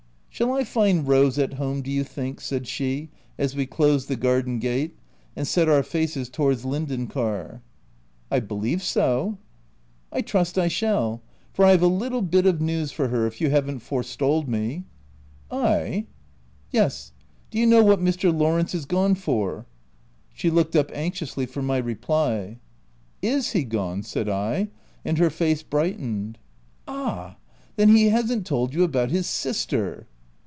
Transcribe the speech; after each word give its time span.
u 0.33 0.43
Shall 0.47 0.53
I 0.53 0.63
find 0.63 1.07
Rose 1.07 1.37
at 1.37 1.53
home, 1.55 1.83
do 1.83 1.91
you 1.91 2.03
think?" 2.03 2.41
said 2.41 2.65
she, 2.65 3.09
as 3.37 3.55
we 3.55 3.67
closed 3.67 4.07
the 4.07 4.15
garden 4.15 4.57
gate, 4.57 4.95
and 5.35 5.47
set 5.47 5.69
our 5.69 5.83
faces 5.83 6.29
towards 6.29 6.65
Linden 6.65 7.05
car. 7.05 7.45
M 7.55 7.61
I 8.31 8.39
believe 8.39 8.81
so."" 8.81 9.37
I 10.11 10.21
trust 10.21 10.57
I 10.57 10.67
shall, 10.67 11.21
for 11.53 11.63
I've 11.63 11.83
a 11.83 11.87
little 11.87 12.23
bit 12.23 12.47
of 12.47 12.59
news 12.59 12.91
for 12.91 13.09
her— 13.09 13.27
if 13.27 13.39
you 13.39 13.51
haven't 13.51 13.79
forestalled 13.79 14.47
me."" 14.47 14.85
Yes: 15.53 17.11
do 17.51 17.59
you 17.59 17.67
know 17.67 17.83
what 17.83 17.99
Mr. 18.01 18.35
Lawrence 18.35 18.73
is 18.73 18.85
gone 18.87 19.13
for?" 19.13 19.67
She 20.33 20.49
looked 20.49 20.75
up 20.75 20.89
anxiously 20.95 21.45
for 21.45 21.61
my 21.61 21.77
reply." 21.77 22.57
Is 23.37 23.51
he 23.51 23.63
gone?'* 23.63 24.01
said 24.01 24.27
I, 24.27 24.69
and 25.05 25.19
her 25.19 25.29
face 25.29 25.61
bright 25.61 25.99
ened. 25.99 26.37
"Ah! 26.87 27.35
then 27.75 27.89
he 27.89 28.09
hasn't 28.09 28.47
told 28.47 28.73
you 28.73 28.83
about 28.83 29.11
his 29.11 29.27
sister?" 29.27 30.07